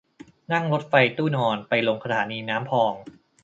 [0.51, 2.93] นั่งรถไฟตู้นอนไปลงสถานีน้ำพอง